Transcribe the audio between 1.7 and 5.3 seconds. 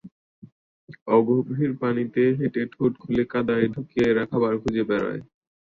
পানিতে হেঁটে ঠোঁট খুলে কাদায় ঢুকিয়ে এরা খাবার খুঁজে বেড়ায়।